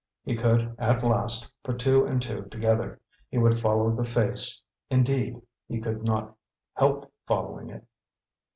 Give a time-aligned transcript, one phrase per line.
[0.23, 2.99] He could, at last, put two and two together.
[3.29, 6.35] He would follow the Face indeed, he could not
[6.73, 7.83] help following it.